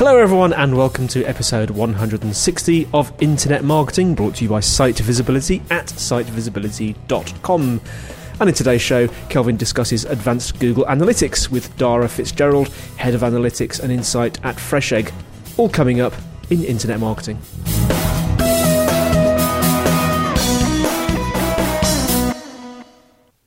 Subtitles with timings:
[0.00, 4.98] Hello, everyone, and welcome to episode 160 of Internet Marketing, brought to you by Site
[4.98, 7.80] Visibility at sitevisibility.com.
[8.40, 13.78] And in today's show, Kelvin discusses advanced Google Analytics with Dara Fitzgerald, Head of Analytics
[13.82, 15.12] and Insight at FreshEgg.
[15.58, 16.14] All coming up
[16.48, 17.38] in Internet Marketing.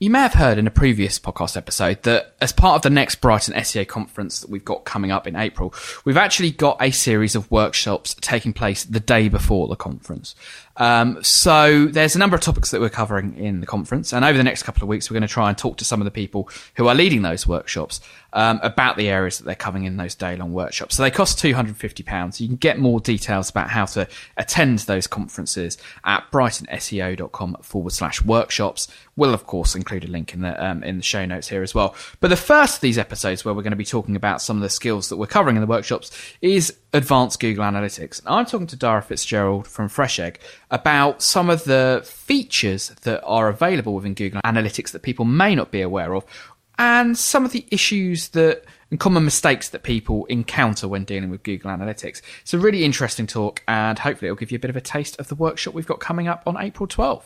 [0.04, 3.22] You may have heard in a previous podcast episode that as part of the next
[3.22, 5.74] Brighton SEO conference that we've got coming up in April,
[6.04, 10.36] we've actually got a series of workshops taking place the day before the conference.
[10.78, 14.38] Um, so there's a number of topics that we're covering in the conference, and over
[14.38, 16.12] the next couple of weeks, we're going to try and talk to some of the
[16.12, 18.02] people who are leading those workshops
[18.34, 20.96] um, about the areas that they're covering in those day-long workshops.
[20.96, 22.42] So they cost two hundred and fifty pounds.
[22.42, 24.08] You can get more details about how to
[24.38, 28.88] attend those conferences at brightonseo.com forward slash workshops.
[29.16, 31.76] We'll of course include a link in the um, in the show notes here as
[31.76, 31.96] well.
[32.20, 34.64] But the first of these episodes, where we're going to be talking about some of
[34.64, 36.10] the skills that we're covering in the workshops,
[36.42, 38.20] is advanced Google Analytics.
[38.20, 40.38] And I'm talking to Dara Fitzgerald from FreshEgg
[40.74, 45.72] about some of the features that are available within Google Analytics that people may not
[45.72, 46.26] be aware of,
[46.78, 51.42] and some of the issues that and common mistakes that people encounter when dealing with
[51.42, 52.22] Google Analytics.
[52.42, 55.20] It's a really interesting talk, and hopefully, it'll give you a bit of a taste
[55.20, 57.24] of the workshop we've got coming up on April 12th.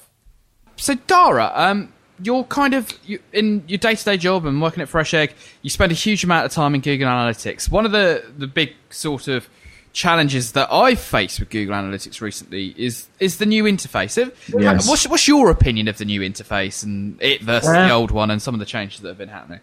[0.75, 5.13] So, Dara, um, you're kind of you, in your day-to-day job and working at Fresh
[5.13, 7.69] Egg, You spend a huge amount of time in Google Analytics.
[7.69, 9.49] One of the the big sort of
[9.97, 14.15] challenges that I've faced with Google Analytics recently is is the new interface.
[14.47, 14.87] Yes.
[14.87, 18.39] What's, what's your opinion of the new interface and it versus the old one and
[18.39, 19.59] some of the changes that have been happening?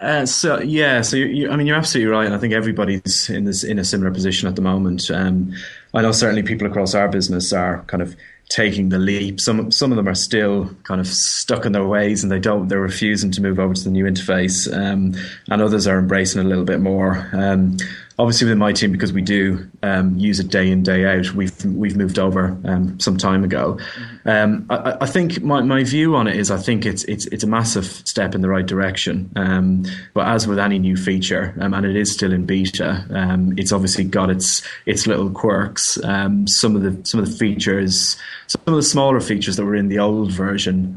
[0.00, 2.26] Uh, so yeah, so you, you, I mean, you're absolutely right.
[2.26, 5.08] And I think everybody's in this in a similar position at the moment.
[5.12, 5.54] Um,
[5.94, 8.16] I know certainly people across our business are kind of
[8.48, 9.40] taking the leap.
[9.40, 12.66] Some some of them are still kind of stuck in their ways and they don't
[12.66, 14.66] they're refusing to move over to the new interface.
[14.72, 15.14] Um,
[15.48, 17.28] and others are embracing it a little bit more.
[17.32, 17.76] Um,
[18.18, 21.64] obviously within my team because we do um, use it day in day out we've
[21.64, 23.78] we've moved over um, some time ago.
[24.24, 27.44] Um, I, I, think my, my view on it is I think it's it's it's
[27.44, 29.30] a massive step in the right direction.
[29.36, 29.84] Um,
[30.14, 33.72] but as with any new feature um, and it is still in beta um, it's
[33.72, 35.98] obviously got its its little quirks.
[36.02, 38.16] Some of the some of the features
[38.48, 40.94] some of the smaller features that were in the old version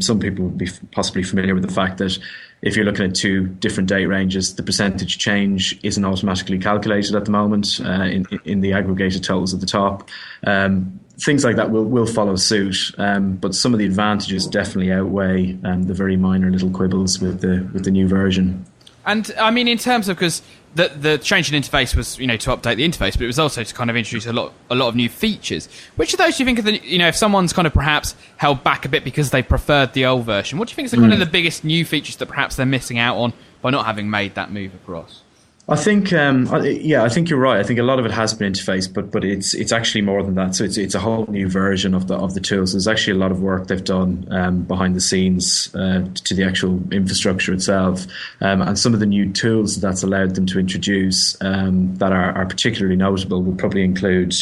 [0.00, 2.18] some people would be possibly familiar with the fact that
[2.64, 7.26] if you're looking at two different date ranges, the percentage change isn't automatically calculated at
[7.26, 10.08] the moment uh, in, in the aggregated totals at the top.
[10.46, 14.92] Um, things like that will, will follow suit, um, but some of the advantages definitely
[14.92, 18.64] outweigh um, the very minor little quibbles with the with the new version.
[19.04, 20.40] And I mean, in terms of because
[20.74, 23.38] the the change in interface was you know to update the interface, but it was
[23.38, 25.68] also to kind of introduce a lot a lot of new features.
[25.96, 28.14] Which of those do you think are the you know if someone's kind of perhaps
[28.36, 30.58] held back a bit because they preferred the old version?
[30.58, 31.24] What do you think is the, kind of hmm.
[31.24, 33.32] the biggest new features that perhaps they're missing out on
[33.62, 35.23] by not having made that move across?
[35.66, 37.58] I think, um, yeah, I think you're right.
[37.58, 40.22] I think a lot of it has been interface, but but it's it's actually more
[40.22, 40.54] than that.
[40.54, 42.72] So it's it's a whole new version of the of the tools.
[42.72, 46.44] There's actually a lot of work they've done um, behind the scenes uh, to the
[46.44, 48.06] actual infrastructure itself,
[48.42, 52.32] um, and some of the new tools that's allowed them to introduce um, that are,
[52.32, 54.34] are particularly notable would probably include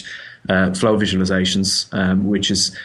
[0.49, 2.77] uh, flow visualizations, um, which is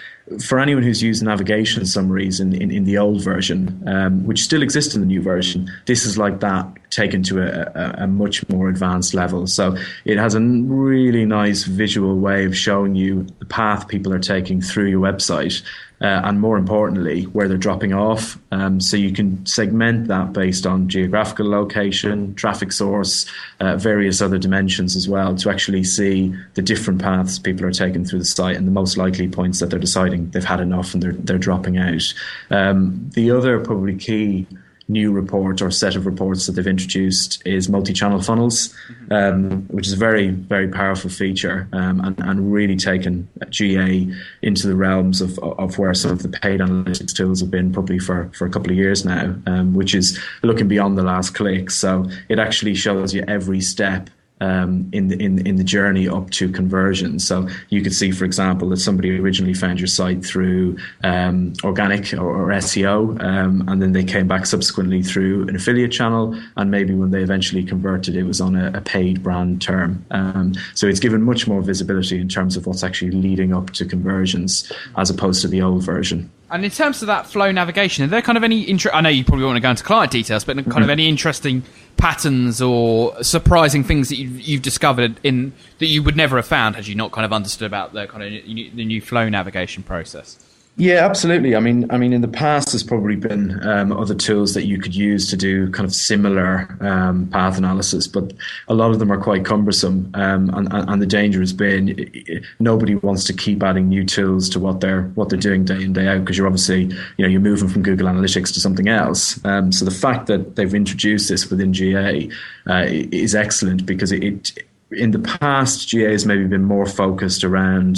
[0.44, 4.62] for anyone who's used navigation summaries in, in, in the old version, um, which still
[4.62, 8.48] exists in the new version, this is like that taken to a, a, a, much
[8.50, 9.48] more advanced level.
[9.48, 14.20] So it has a really nice visual way of showing you the path people are
[14.20, 15.62] taking through your website.
[16.00, 18.38] Uh, and more importantly, where they're dropping off.
[18.52, 23.26] Um, so you can segment that based on geographical location, traffic source,
[23.60, 28.06] uh, various other dimensions as well to actually see the different paths people are taking
[28.06, 31.02] through the site and the most likely points that they're deciding they've had enough and
[31.02, 32.14] they're, they're dropping out.
[32.52, 34.46] Um, the other probably key
[34.90, 39.14] new report or set of reports that they've introduced is multi-channel funnels, mm-hmm.
[39.14, 44.08] um, which is a very, very powerful feature um, and, and, really taken GA
[44.42, 48.00] into the realms of, of where some of the paid analytics tools have been probably
[48.00, 51.70] for, for a couple of years now, um, which is looking beyond the last click.
[51.70, 54.10] So it actually shows you every step
[54.42, 57.20] um, in the in in the journey up to conversion.
[57.20, 62.14] So you could see, for example, that somebody originally found your site through um, organic
[62.14, 66.72] or, or SEO, um, and then they came back subsequently through an affiliate channel, and
[66.72, 70.06] maybe when they eventually converted, it was on a, a paid brand term.
[70.12, 73.86] Um, so it's given much more visibility in terms of what's actually leading up to
[73.86, 76.30] conversions, as opposed to the old version.
[76.50, 79.26] And in terms of that flow navigation, are there kind of any I know you
[79.26, 80.92] probably want to go into client details, but kind of mm.
[80.92, 81.64] any interesting
[81.98, 86.76] patterns or surprising things that you've, you've, discovered in that you would never have found
[86.76, 90.38] had you not kind of understood about the kind of the new flow navigation process?
[90.80, 91.56] Yeah, absolutely.
[91.56, 94.78] I mean, I mean, in the past, there's probably been um, other tools that you
[94.78, 98.32] could use to do kind of similar um, path analysis, but
[98.68, 100.12] a lot of them are quite cumbersome.
[100.14, 104.60] Um, and, and, the danger has been nobody wants to keep adding new tools to
[104.60, 107.42] what they're what they're doing day in day out because you're obviously you know you're
[107.42, 109.44] moving from Google Analytics to something else.
[109.46, 112.30] Um, so the fact that they've introduced this within GA
[112.70, 114.52] uh, is excellent because it, it
[114.92, 117.98] in the past GA has maybe been more focused around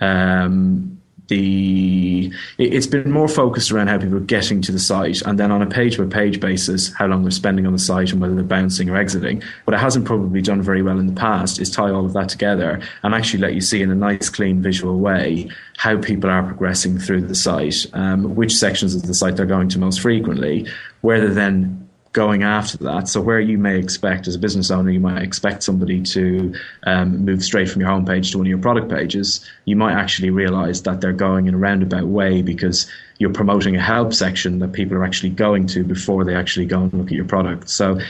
[0.00, 0.95] um,
[1.28, 5.50] the it's been more focused around how people are getting to the site and then
[5.50, 8.34] on a page by page basis how long they're spending on the site and whether
[8.34, 9.42] they're bouncing or exiting.
[9.64, 12.28] What it hasn't probably done very well in the past is tie all of that
[12.28, 16.42] together and actually let you see in a nice clean visual way how people are
[16.42, 20.66] progressing through the site um, which sections of the site they're going to most frequently
[21.00, 21.85] where they're then
[22.16, 23.08] going after that.
[23.08, 26.54] So where you may expect as a business owner, you might expect somebody to
[26.86, 29.44] um, move straight from your homepage to one of your product pages.
[29.66, 33.82] You might actually realize that they're going in a roundabout way because you're promoting a
[33.82, 37.12] help section that people are actually going to before they actually go and look at
[37.12, 37.68] your product.
[37.68, 38.00] So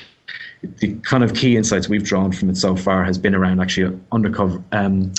[0.62, 3.98] the kind of key insights we've drawn from it so far has been around actually
[4.12, 5.12] undercover um,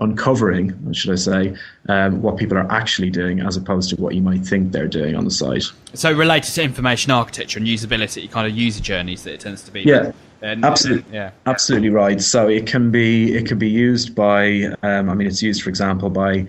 [0.00, 1.56] uncovering, should I say,
[1.88, 5.14] um, what people are actually doing as opposed to what you might think they're doing
[5.14, 5.64] on the site.
[5.94, 9.70] So related to information architecture and usability, kind of user journeys that it tends to
[9.70, 9.82] be.
[9.82, 10.12] Yeah.
[10.42, 12.20] absolutely, yeah, absolutely right.
[12.20, 15.70] So it can be it can be used by, um, I mean, it's used, for
[15.70, 16.48] example, by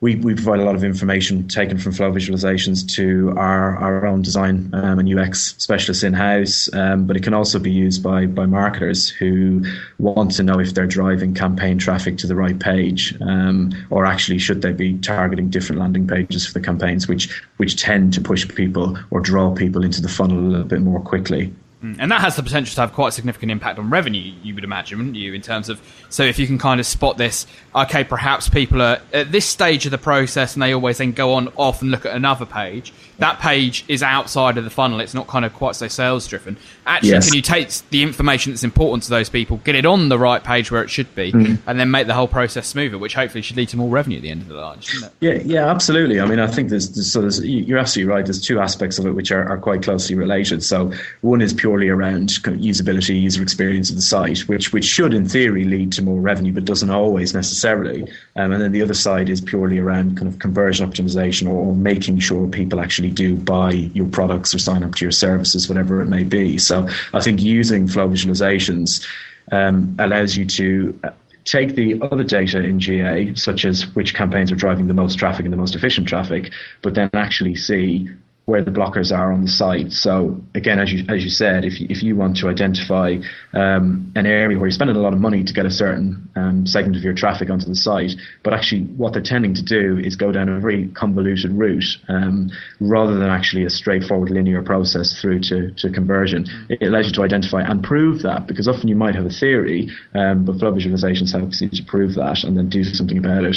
[0.00, 4.22] we, we provide a lot of information taken from flow visualizations to our, our own
[4.22, 8.26] design um, and UX specialists in house, um, but it can also be used by,
[8.26, 9.64] by marketers who
[9.98, 14.38] want to know if they're driving campaign traffic to the right page, um, or actually
[14.38, 18.48] should they be targeting different landing pages for the campaigns, which which tend to push
[18.48, 21.52] people or draw people into the funnel a little bit more quickly.
[21.82, 21.96] Mm.
[22.00, 24.64] And that has the potential to have quite a significant impact on revenue, you would
[24.64, 25.32] imagine, wouldn't you?
[25.32, 29.00] In terms of, so if you can kind of spot this, okay, perhaps people are
[29.12, 32.04] at this stage of the process and they always then go on off and look
[32.04, 32.92] at another page.
[33.18, 35.00] That page is outside of the funnel.
[35.00, 36.56] It's not kind of quite so sales driven.
[36.86, 37.26] Actually, yes.
[37.26, 40.42] can you take the information that's important to those people, get it on the right
[40.42, 41.58] page where it should be, mm.
[41.66, 44.22] and then make the whole process smoother, which hopefully should lead to more revenue at
[44.22, 45.16] the end of the line, shouldn't it?
[45.20, 46.20] Yeah, yeah, absolutely.
[46.20, 48.24] I mean, I think there's, there's so there's, you're absolutely right.
[48.24, 50.62] There's two aspects of it which are, are quite closely related.
[50.62, 54.86] So one is purely around kind of usability, user experience of the site, which which
[54.86, 58.04] should in theory lead to more revenue, but doesn't always necessarily.
[58.36, 61.76] Um, and then the other side is purely around kind of conversion optimization or, or
[61.76, 66.00] making sure people actually do buy your products or sign up to your services, whatever
[66.00, 66.56] it may be.
[66.56, 69.06] So I think using flow visualizations
[69.52, 71.10] um, allows you to uh,
[71.44, 75.44] take the other data in GA, such as which campaigns are driving the most traffic
[75.44, 78.08] and the most efficient traffic, but then actually see
[78.48, 79.92] where the blockers are on the site.
[79.92, 83.18] So again, as you as you said, if you, if you want to identify
[83.52, 86.66] um, an area where you're spending a lot of money to get a certain um,
[86.66, 88.12] segment of your traffic onto the site,
[88.42, 92.50] but actually what they're tending to do is go down a very convoluted route um,
[92.80, 96.46] rather than actually a straightforward linear process through to, to conversion.
[96.70, 99.90] It allows you to identify and prove that because often you might have a theory,
[100.14, 103.56] um, but flow visualizations helps you to prove that and then do something about it.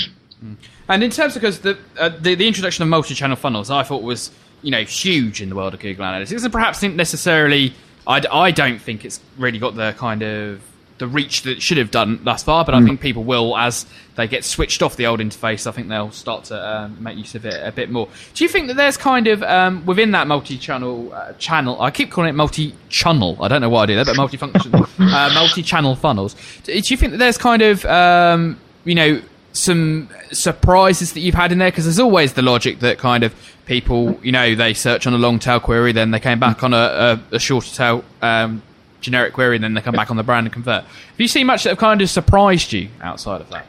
[0.90, 4.02] And in terms of because the, uh, the the introduction of multi-channel funnels, I thought
[4.02, 7.74] was you know huge in the world of Google Analytics, and perhaps not necessarily.
[8.08, 10.62] I, I don't think it's really got the kind of
[11.02, 12.64] the reach that it should have done thus far.
[12.64, 15.90] But I think people will, as they get switched off the old interface, I think
[15.90, 18.08] they'll start to um, make use of it a bit more.
[18.36, 21.82] Do you think that there's kind of um, within that multi-channel uh, channel?
[21.82, 23.38] I keep calling it multi-channel.
[23.42, 26.36] I don't know why I do that, but multi-function, uh, multi-channel funnels.
[26.64, 29.22] Do you think that there's kind of um, you know
[29.54, 31.72] some surprises that you've had in there?
[31.72, 33.34] Because there's always the logic that kind of
[33.66, 36.74] people, you know, they search on a long tail query, then they came back on
[36.74, 38.62] a, a, a shorter tail um,
[39.02, 40.84] generic query, and then they come back on the brand and convert.
[40.84, 43.66] Have you seen much that have kind of surprised you outside of that?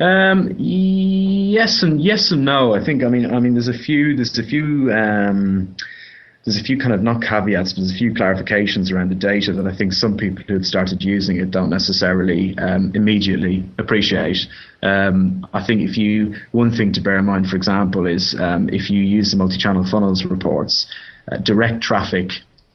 [0.00, 2.74] Um, yes and yes and no.
[2.74, 3.04] I think.
[3.04, 4.16] I mean, I mean, there's a few.
[4.16, 4.92] There's a few.
[4.92, 5.76] Um,
[6.44, 9.52] there's a few kind of not caveats, but there's a few clarifications around the data
[9.52, 14.38] that I think some people who have started using it don't necessarily um, immediately appreciate.
[14.82, 18.68] Um, I think if you one thing to bear in mind, for example, is um,
[18.70, 20.86] if you use the multi-channel funnels reports,
[21.30, 22.32] uh, direct traffic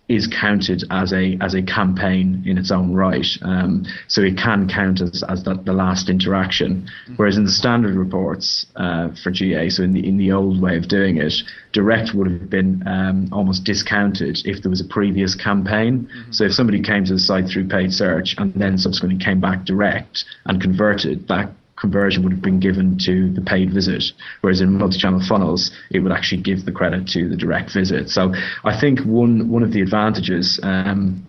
[0.10, 3.28] is counted as a as a campaign in its own right.
[3.42, 6.90] Um, so it can count as, as the, the last interaction.
[7.18, 10.78] Whereas in the standard reports uh, for GA, so in the in the old way
[10.78, 11.34] of doing it,
[11.74, 16.08] direct would have been um, almost discounted if there was a previous campaign.
[16.08, 16.32] Mm-hmm.
[16.32, 19.66] So if somebody came to the site through paid search and then subsequently came back
[19.66, 24.04] direct and converted, that conversion would have been given to the paid visit,
[24.42, 28.10] whereas in multi-channel funnels, it would actually give the credit to the direct visit.
[28.10, 30.60] So I think one one of the advantages.
[30.64, 31.26] Um,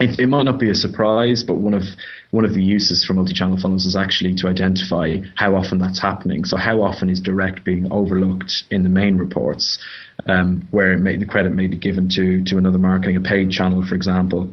[0.00, 1.84] it, it, might not be a surprise, but one of
[2.30, 6.44] one of the uses for multi-channel funnels is actually to identify how often that's happening.
[6.44, 9.78] So how often is direct being overlooked in the main reports,
[10.26, 13.86] um, where may, the credit may be given to to another marketing, a paid channel,
[13.86, 14.52] for example,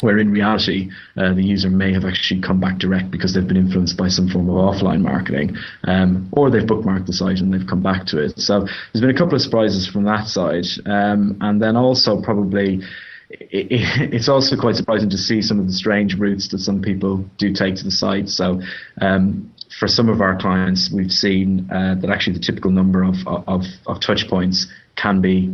[0.00, 3.56] where in reality uh, the user may have actually come back direct because they've been
[3.56, 7.66] influenced by some form of offline marketing, um, or they've bookmarked the site and they've
[7.66, 8.38] come back to it.
[8.38, 12.80] So there's been a couple of surprises from that side, um, and then also probably.
[13.50, 17.50] it's also quite surprising to see some of the strange routes that some people do
[17.54, 18.28] take to the site.
[18.28, 18.60] So,
[19.00, 23.14] um, for some of our clients, we've seen uh, that actually the typical number of,
[23.26, 25.46] of, of touch points can be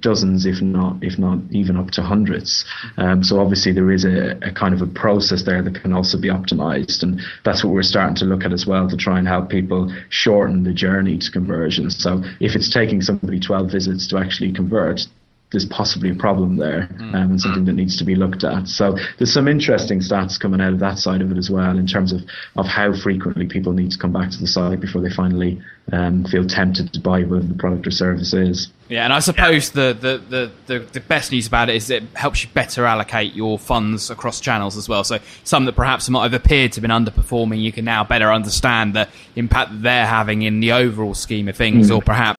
[0.00, 2.64] dozens, if not if not even up to hundreds.
[2.96, 6.20] Um, so obviously there is a, a, kind of a process there that can also
[6.20, 9.26] be optimized, and that's what we're starting to look at as well to try and
[9.26, 11.90] help people shorten the journey to conversion.
[11.90, 15.06] So if it's taking somebody 12 visits to actually convert,
[15.50, 17.14] there's possibly a problem there mm.
[17.14, 18.66] um, and something that needs to be looked at.
[18.66, 21.86] So there's some interesting stats coming out of that side of it as well in
[21.86, 22.22] terms of,
[22.56, 26.24] of how frequently people need to come back to the site before they finally um,
[26.24, 28.68] feel tempted to buy whatever the product or service is.
[28.88, 32.02] Yeah, and I suppose the, the, the, the, the best news about it is it
[32.14, 35.04] helps you better allocate your funds across channels as well.
[35.04, 38.32] So some that perhaps might have appeared to have been underperforming, you can now better
[38.32, 41.96] understand the impact that they're having in the overall scheme of things, mm.
[41.96, 42.38] or perhaps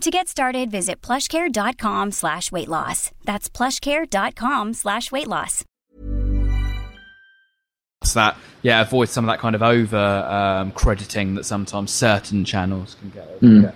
[0.00, 3.10] To get started, visit plushcare.com slash weight loss.
[3.24, 5.62] That's plushcare.com slash weight loss.
[8.14, 12.96] that yeah avoid some of that kind of over um, crediting that sometimes certain channels
[12.98, 13.40] can get.
[13.42, 13.74] Mm.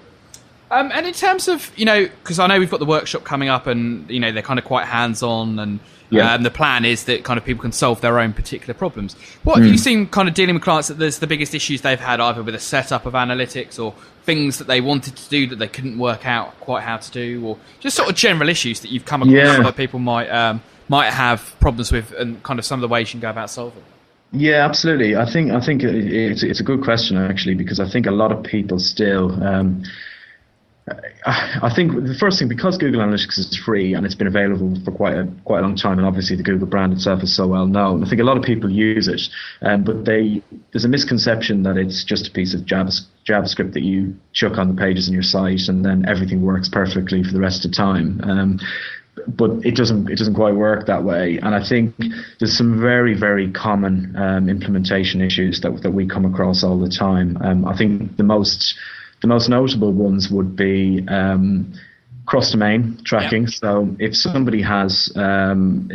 [0.71, 3.50] Um, and in terms of you know, because I know we've got the workshop coming
[3.50, 5.78] up, and you know they're kind of quite hands on, and
[6.16, 6.35] yeah.
[6.35, 9.14] um, the plan is that kind of people can solve their own particular problems.
[9.42, 9.62] What mm.
[9.62, 12.21] have you seen kind of dealing with clients that there's the biggest issues they've had
[12.21, 13.94] either with the setup of analytics or
[14.25, 17.44] things that they wanted to do that they couldn't work out quite how to do,
[17.47, 19.62] or just sort of general issues that you've come across yeah.
[19.62, 23.09] that people might um, might have problems with, and kind of some of the ways
[23.09, 23.83] you can go about solving.
[24.33, 25.16] Yeah, absolutely.
[25.16, 28.33] I think I think it's it's a good question actually because I think a lot
[28.33, 29.42] of people still.
[29.42, 29.85] Um,
[31.26, 34.91] I think the first thing because Google Analytics is free and it's been available for
[34.91, 37.67] quite a quite a long time, and obviously the Google brand itself is so well
[37.67, 38.05] known.
[38.05, 39.23] I think a lot of people use it,
[39.62, 44.14] um, but they there's a misconception that it's just a piece of JavaScript that you
[44.35, 47.64] chuck on the pages in your site, and then everything works perfectly for the rest
[47.64, 48.21] of time.
[48.23, 48.61] Um,
[49.26, 51.38] but it doesn't it doesn't quite work that way.
[51.38, 51.95] And I think
[52.41, 56.91] there's some very very common um, implementation issues that that we come across all the
[56.91, 57.38] time.
[57.41, 58.75] Um, I think the most
[59.25, 61.73] the most notable ones would be um,
[62.26, 63.45] cross domain tracking.
[63.45, 63.52] Yep.
[63.52, 65.90] So if somebody has, um,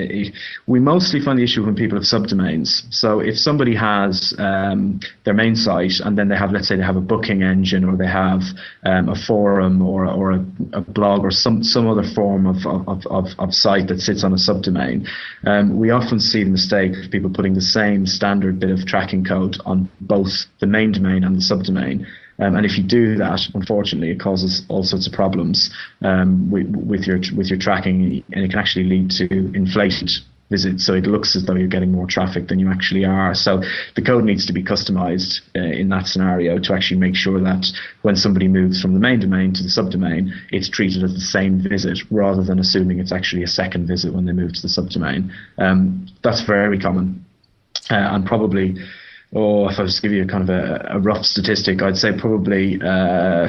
[0.65, 2.91] we mostly find the issue when people have subdomains.
[2.91, 6.81] So if somebody has um, their main site and then they have, let's say, they
[6.81, 8.41] have a booking engine or they have
[8.83, 13.05] um, a forum or or a, a, blog or some some other form of of,
[13.11, 15.07] of, of site that sits on a subdomain,
[15.45, 19.23] um, we often see the mistake of people putting the same standard bit of tracking
[19.23, 22.07] code on both the main domain and the subdomain.
[22.39, 25.69] Um, and if you do that, unfortunately, it causes all sorts of problems
[26.01, 30.09] um, with, with, your with your tracking, and it can actually lead to inflated
[30.49, 30.85] visits.
[30.85, 33.33] So it looks as though you're getting more traffic than you actually are.
[33.33, 33.61] So
[33.95, 37.67] the code needs to be customized uh, in that scenario to actually make sure that
[38.01, 41.61] when somebody moves from the main domain to the subdomain, it's treated as the same
[41.61, 45.31] visit rather than assuming it's actually a second visit when they move to the subdomain.
[45.57, 47.25] Um, that's very common.
[47.91, 48.75] Uh, and probably
[49.31, 52.17] or if I to give you a kind of a, a rough statistic, I'd say
[52.17, 53.47] probably uh,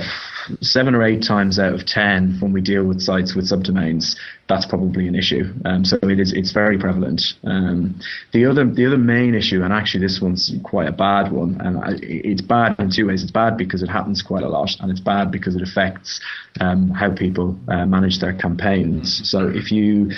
[0.61, 4.15] seven or eight times out of ten when we deal with sites with subdomains,
[4.47, 5.45] that's probably an issue.
[5.65, 7.23] Um, so it is it's very prevalent.
[7.45, 7.99] Um,
[8.33, 11.79] the other the other main issue, and actually this one's quite a bad one, and
[12.03, 13.23] it's bad in two ways.
[13.23, 16.21] It's bad because it happens quite a lot, and it's bad because it affects
[16.61, 19.29] um, how people uh, manage their campaigns.
[19.31, 20.11] So if you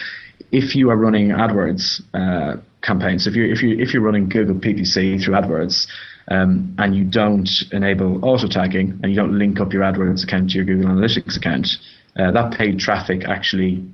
[0.51, 4.57] if you are running AdWords uh, campaigns, if you if you if you're running Google
[4.57, 5.87] PPC through AdWords,
[6.29, 10.51] um, and you don't enable auto tagging and you don't link up your AdWords account
[10.51, 11.69] to your Google Analytics account,
[12.17, 13.85] uh, that paid traffic actually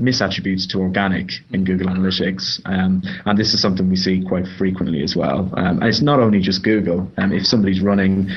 [0.00, 5.02] misattributes to organic in Google Analytics, um, and this is something we see quite frequently
[5.02, 5.50] as well.
[5.56, 7.10] Um, and it's not only just Google.
[7.16, 8.28] Um, if somebody's running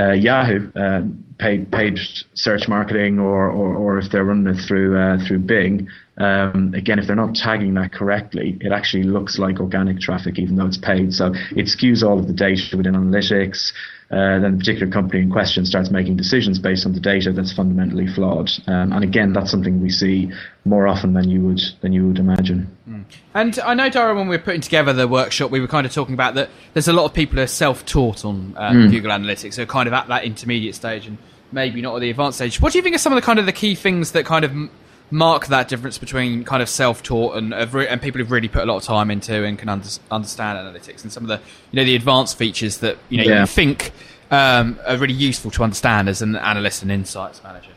[0.00, 1.02] uh, Yahoo uh,
[1.38, 1.98] paid paid
[2.34, 6.98] search marketing, or, or, or if they're running it through uh, through Bing, um, again,
[6.98, 10.78] if they're not tagging that correctly, it actually looks like organic traffic, even though it's
[10.78, 11.14] paid.
[11.14, 13.72] So it skews all of the data within analytics.
[14.10, 17.52] Uh, then the particular company in question starts making decisions based on the data that's
[17.52, 18.50] fundamentally flawed.
[18.66, 20.32] Um, and again, that's something we see
[20.64, 22.74] more often than you would than you would imagine.
[22.88, 23.04] Mm.
[23.34, 25.92] And I know, Dara, when we were putting together the workshop, we were kind of
[25.92, 26.48] talking about that.
[26.72, 28.90] There's a lot of people who are self-taught on um, mm.
[28.90, 31.18] Google Analytics, so kind of at that intermediate stage and
[31.52, 32.60] maybe not at the advanced stage.
[32.60, 34.44] What do you think are some of the kind of the key things that kind
[34.44, 34.52] of
[35.10, 38.76] mark that difference between kind of self-taught and and people who've really put a lot
[38.76, 41.40] of time into and can under, understand analytics and some of the
[41.72, 43.40] you know the advanced features that you know yeah.
[43.40, 43.92] you think
[44.30, 47.70] um, are really useful to understand as an analyst and insights manager.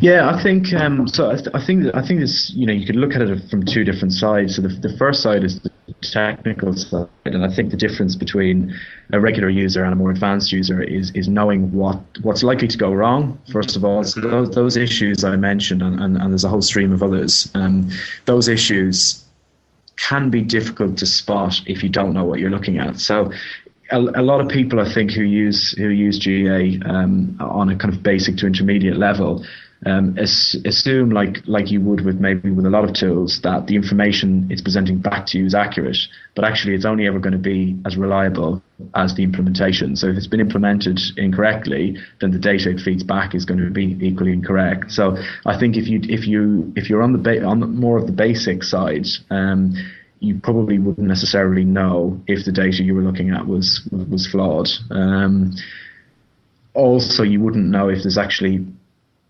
[0.00, 1.30] Yeah, I think um, so.
[1.30, 3.64] I, th- I think I think it's you know you could look at it from
[3.64, 4.56] two different sides.
[4.56, 8.74] So the, the first side is the technical side, and I think the difference between
[9.12, 12.78] a regular user and a more advanced user is is knowing what what's likely to
[12.78, 13.38] go wrong.
[13.52, 16.62] First of all, so those, those issues I mentioned, and, and, and there's a whole
[16.62, 17.50] stream of others.
[17.54, 17.90] Um,
[18.26, 19.24] those issues
[19.96, 23.00] can be difficult to spot if you don't know what you're looking at.
[23.00, 23.32] So
[23.90, 27.92] a, lot of people, I think, who use who use GA um, on a kind
[27.92, 29.44] of basic to intermediate level,
[29.86, 33.66] um, as, assume like like you would with maybe with a lot of tools that
[33.68, 35.98] the information it's presenting back to you is accurate,
[36.34, 38.60] but actually it's only ever going to be as reliable
[38.94, 39.94] as the implementation.
[39.94, 43.70] So if it's been implemented incorrectly, then the data it feeds back is going to
[43.70, 44.90] be equally incorrect.
[44.90, 48.06] So I think if you if you if you're on the ba- on more of
[48.06, 49.06] the basic side.
[49.30, 49.74] Um,
[50.20, 54.68] you probably wouldn't necessarily know if the data you were looking at was was flawed.
[54.90, 55.54] Um,
[56.74, 58.66] also, you wouldn't know if there's actually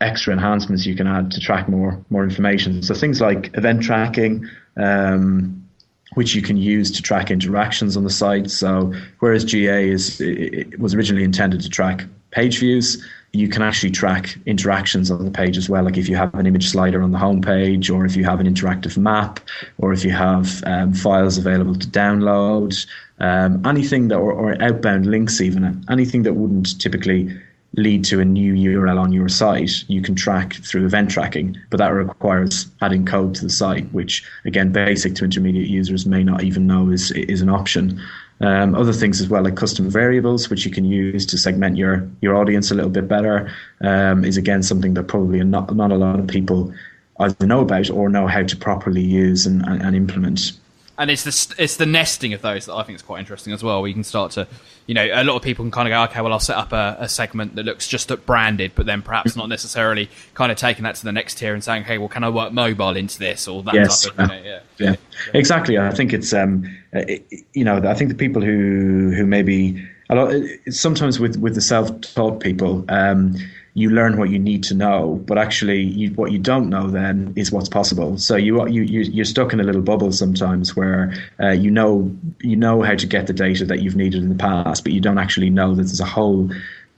[0.00, 2.82] extra enhancements you can add to track more more information.
[2.82, 5.68] So things like event tracking, um,
[6.14, 8.50] which you can use to track interactions on the site.
[8.50, 13.90] So whereas GA is it was originally intended to track page views, you can actually
[13.90, 15.84] track interactions on the page as well.
[15.84, 18.40] Like if you have an image slider on the home page, or if you have
[18.40, 19.40] an interactive map,
[19.78, 22.86] or if you have um, files available to download,
[23.20, 27.36] um, anything that, or, or outbound links, even anything that wouldn't typically
[27.74, 31.76] lead to a new URL on your site, you can track through event tracking, but
[31.76, 36.42] that requires adding code to the site, which again, basic to intermediate users may not
[36.42, 38.00] even know is is an option.
[38.40, 42.08] Um, other things as well, like custom variables, which you can use to segment your
[42.20, 43.50] your audience a little bit better,
[43.82, 46.72] um, is again something that probably not not a lot of people
[47.20, 50.52] either know about or know how to properly use and, and, and implement
[50.98, 53.62] and it's the it's the nesting of those that I think is quite interesting as
[53.62, 53.80] well.
[53.80, 54.48] Where you can start to,
[54.86, 56.72] you know, a lot of people can kind of go, okay, well, I'll set up
[56.72, 60.58] a, a segment that looks just at branded, but then perhaps not necessarily kind of
[60.58, 63.18] taking that to the next tier and saying, hey, well, can I work mobile into
[63.18, 64.04] this or that yes.
[64.04, 64.60] type of, you know, yeah.
[64.78, 64.96] yeah,
[65.34, 65.78] exactly.
[65.78, 70.16] I think it's, um, it, you know, I think the people who who maybe a
[70.16, 70.34] lot
[70.70, 72.84] sometimes with with the self taught people.
[72.88, 73.36] Um,
[73.78, 77.32] you learn what you need to know, but actually, you, what you don't know then
[77.36, 78.18] is what's possible.
[78.18, 82.10] So you you you're stuck in a little bubble sometimes where uh, you know
[82.40, 85.00] you know how to get the data that you've needed in the past, but you
[85.00, 86.50] don't actually know that there's a whole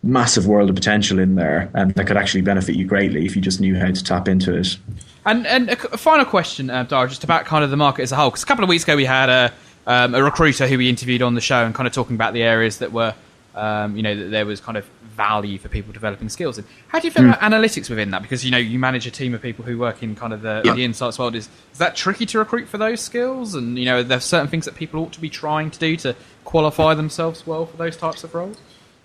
[0.02, 3.42] massive world of potential in there, and that could actually benefit you greatly if you
[3.42, 4.78] just knew how to tap into it.
[5.26, 8.16] And and a final question, uh, Dara, just about kind of the market as a
[8.16, 8.30] whole.
[8.30, 9.52] Because a couple of weeks ago we had a
[9.86, 12.42] um, a recruiter who we interviewed on the show and kind of talking about the
[12.42, 13.14] areas that were
[13.54, 16.58] um, you know, that there was kind of value for people developing skills.
[16.58, 17.28] And how do you feel mm.
[17.28, 18.22] about analytics within that?
[18.22, 20.62] Because you know, you manage a team of people who work in kind of the,
[20.64, 20.74] yeah.
[20.74, 21.34] the insights world.
[21.34, 23.54] Is is that tricky to recruit for those skills?
[23.54, 26.14] And you know, there's certain things that people ought to be trying to do to
[26.44, 28.58] qualify themselves well for those types of roles.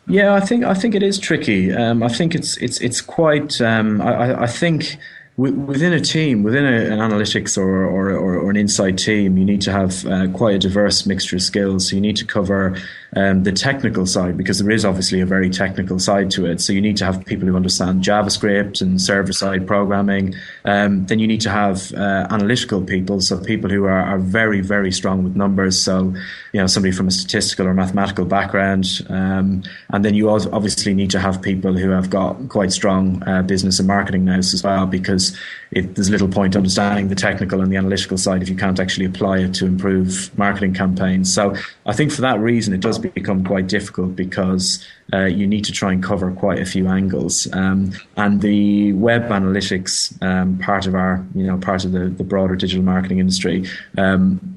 [0.07, 1.73] Yeah, I think I think it is tricky.
[1.73, 3.59] Um, I think it's it's it's quite.
[3.59, 4.97] Um, I, I think
[5.37, 9.43] within a team, within a, an analytics or, or, or, or, an insight team, you
[9.43, 11.89] need to have uh, quite a diverse mixture of skills.
[11.89, 12.77] So you need to cover
[13.17, 16.61] um, the technical side because there is obviously a very technical side to it.
[16.61, 20.35] So you need to have people who understand JavaScript and server side programming.
[20.63, 24.61] Um, then you need to have uh, analytical people, so people who are, are, very,
[24.61, 25.77] very strong with numbers.
[25.81, 26.13] So,
[26.53, 29.05] you know, somebody from a statistical or mathematical background.
[29.09, 33.43] Um, and then you obviously need to have people who have got quite strong uh,
[33.43, 35.37] business and marketing nous as well because because
[35.71, 39.05] it, there's little point understanding the technical and the analytical side if you can't actually
[39.05, 41.33] apply it to improve marketing campaigns.
[41.33, 45.65] So I think for that reason, it does become quite difficult because uh, you need
[45.65, 47.51] to try and cover quite a few angles.
[47.53, 52.23] Um, and the web analytics um, part of our, you know, part of the, the
[52.23, 53.67] broader digital marketing industry.
[53.97, 54.51] Um,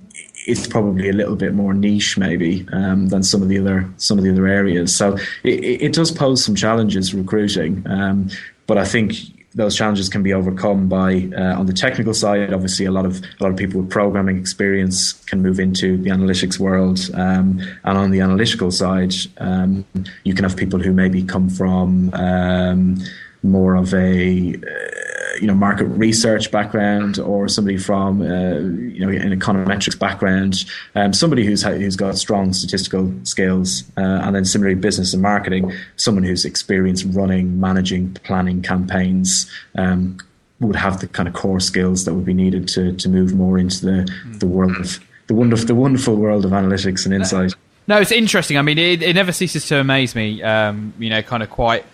[0.46, 4.16] it's probably a little bit more niche, maybe, um, than some of the other some
[4.16, 4.96] of the other areas.
[4.96, 8.30] So it, it does pose some challenges recruiting, um,
[8.66, 9.12] but I think
[9.58, 12.52] those challenges can be overcome by uh, on the technical side.
[12.52, 16.10] Obviously, a lot of a lot of people with programming experience can move into the
[16.10, 19.84] analytics world, um, and on the analytical side, um,
[20.22, 22.98] you can have people who maybe come from um,
[23.42, 29.08] more of a uh, you know market research background or somebody from uh, you know
[29.08, 34.74] an econometrics background, um, somebody who's who's got strong statistical skills, uh, and then similarly
[34.74, 39.50] business and marketing, someone who's experienced running, managing, planning campaigns.
[39.76, 40.18] Um,
[40.60, 43.58] would have the kind of core skills that would be needed to to move more
[43.58, 44.98] into the the world of
[45.28, 47.54] the wonderful the wonderful world of analytics and insight.
[47.86, 48.58] No, it's interesting.
[48.58, 50.42] I mean, it, it never ceases to amaze me.
[50.42, 51.86] Um, you know, kind of quite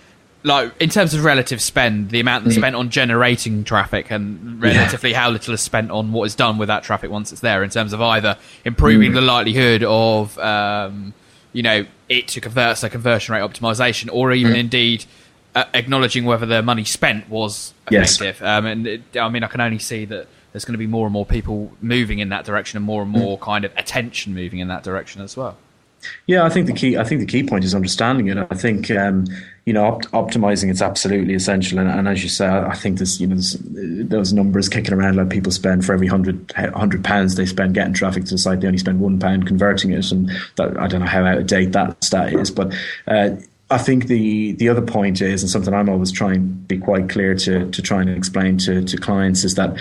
[0.44, 2.61] like in terms of relative spend, the amount that's mm.
[2.61, 5.20] spent on generating traffic and relatively yeah.
[5.20, 7.70] how little is spent on what is done with that traffic once it's there, in
[7.70, 9.14] terms of either improving mm.
[9.14, 11.14] the likelihood of um,
[11.54, 14.59] you know it to convert, so conversion rate optimization, or even mm.
[14.59, 15.07] indeed
[15.54, 18.38] uh, acknowledging whether the money spent was effective.
[18.40, 18.42] Yes.
[18.42, 21.07] Um, and it, I mean, I can only see that there's going to be more
[21.07, 24.59] and more people moving in that direction, and more and more kind of attention moving
[24.59, 25.57] in that direction as well.
[26.26, 26.96] Yeah, I think the key.
[26.96, 28.38] I think the key point is understanding it.
[28.38, 29.24] I think um,
[29.64, 31.78] you know opt- optimizing it's absolutely essential.
[31.78, 33.56] And, and, as you say, I think there's you know there's,
[34.08, 37.94] those numbers kicking around like people spend for every hundred hundred pounds they spend getting
[37.94, 40.10] traffic to the site, they only spend one pound converting it.
[40.10, 42.74] And that, I don't know how out of date that stat is, but.
[43.06, 43.36] Uh,
[43.70, 47.08] I think the the other point is, and something I'm always trying to be quite
[47.08, 49.76] clear to to try and explain to to clients is that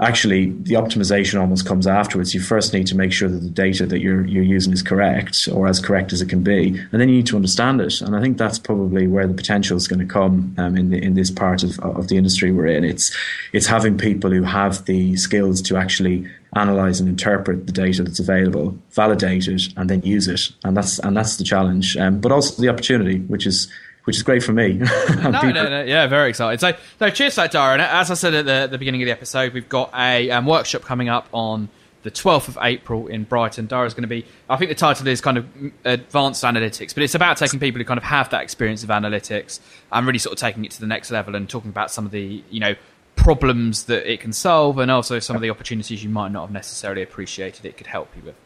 [0.00, 2.34] actually the optimization almost comes afterwards.
[2.34, 5.48] You first need to make sure that the data that you're you're using is correct
[5.52, 8.00] or as correct as it can be, and then you need to understand it.
[8.00, 11.02] And I think that's probably where the potential is going to come um, in the,
[11.02, 12.84] in this part of of the industry we're in.
[12.84, 13.14] It's
[13.52, 18.20] it's having people who have the skills to actually analyze and interpret the data that's
[18.20, 20.48] available, validate it, and then use it.
[20.64, 23.68] And that's and that's the challenge, um, but also the opportunity, which is
[24.08, 24.72] which is great for me.
[25.22, 26.58] no, no, no, yeah, very excited.
[26.60, 27.74] So, so cheers, that Dara.
[27.74, 30.46] And as I said at the, the beginning of the episode, we've got a um,
[30.46, 31.68] workshop coming up on
[32.02, 33.66] the the 12th of April in Brighton.
[33.66, 35.46] Dara is going to be, I think the title is kind of
[35.84, 39.60] advanced analytics, but it's about taking people who kind of have that experience of analytics
[39.92, 42.10] and really sort of taking it to the next level and talking about some of
[42.10, 42.74] the, you know,
[43.16, 46.50] problems that it can solve and also some of the opportunities you might not have
[46.50, 48.36] necessarily appreciated it could help you with.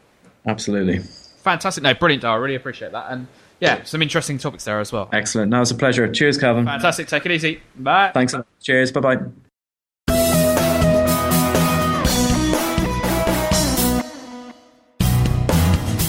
[0.45, 0.99] Absolutely.
[1.43, 1.85] Fantastic.
[1.85, 2.35] No, brilliant, Dara.
[2.35, 3.13] I really appreciate that.
[3.13, 3.29] And
[3.63, 5.09] yeah, some interesting topics there as well.
[5.13, 5.49] Excellent.
[5.49, 6.11] No, it's a pleasure.
[6.11, 6.67] Cheers, Kelvin.
[6.67, 7.07] Fantastic.
[7.07, 7.63] Take it easy.
[7.77, 8.11] Bye.
[8.13, 8.35] Thanks.
[8.61, 8.91] Cheers.
[8.91, 9.19] Bye bye.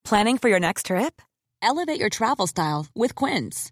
[0.04, 1.22] Planning for your next trip?
[1.62, 3.72] Elevate your travel style with Quince.